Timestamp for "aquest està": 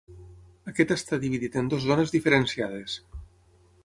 0.71-1.19